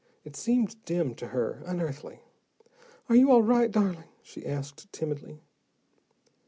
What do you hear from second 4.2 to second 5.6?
she asked timidly.